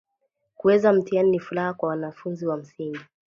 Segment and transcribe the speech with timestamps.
[0.55, 2.99] Kuweza mtiani ni furaha kwa wanafunzi wa msingi